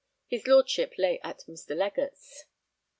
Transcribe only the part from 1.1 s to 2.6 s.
at Mr. Legatt's.